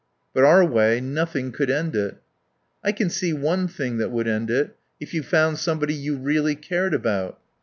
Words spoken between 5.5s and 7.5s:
somebody you really cared about."